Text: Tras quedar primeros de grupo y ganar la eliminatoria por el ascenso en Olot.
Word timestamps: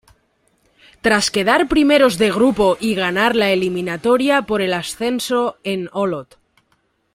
Tras 1.03 1.29
quedar 1.29 1.67
primeros 1.67 2.17
de 2.17 2.31
grupo 2.31 2.75
y 2.79 2.95
ganar 2.95 3.35
la 3.35 3.51
eliminatoria 3.51 4.41
por 4.47 4.63
el 4.63 4.73
ascenso 4.73 5.57
en 5.63 5.91
Olot. 5.93 6.39